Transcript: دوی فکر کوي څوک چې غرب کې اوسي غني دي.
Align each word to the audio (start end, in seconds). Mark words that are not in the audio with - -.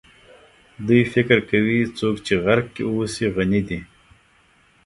دوی 0.87 1.01
فکر 1.13 1.37
کوي 1.49 1.79
څوک 1.97 2.15
چې 2.25 2.33
غرب 2.43 2.65
کې 2.75 2.83
اوسي 2.89 3.25
غني 3.35 3.61
دي. 3.69 3.79